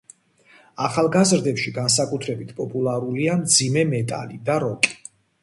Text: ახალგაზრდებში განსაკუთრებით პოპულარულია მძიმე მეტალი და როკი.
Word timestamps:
ახალგაზრდებში 0.85 1.73
განსაკუთრებით 1.75 2.55
პოპულარულია 2.63 3.37
მძიმე 3.43 3.87
მეტალი 3.93 4.43
და 4.51 4.59
როკი. 4.67 4.99